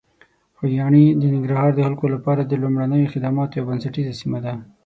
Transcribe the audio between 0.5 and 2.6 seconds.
خوږیاڼي د ننګرهار د خلکو لپاره د